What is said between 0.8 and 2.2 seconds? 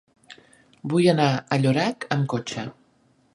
Vull anar a Llorac